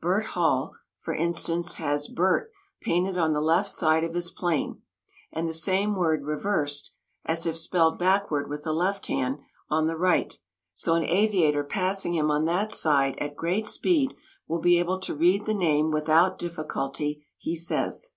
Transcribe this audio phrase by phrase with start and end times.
[0.00, 2.50] Bert Hall, for instance, has BERT
[2.80, 4.80] painted on the left side of his plane
[5.30, 6.92] and the same word reversed
[7.26, 10.38] (as if spelled backward with the left hand) on the right
[10.72, 14.14] so an aviator passing him on that side at great speed
[14.48, 18.12] will be able to read the name without difficulty, he says!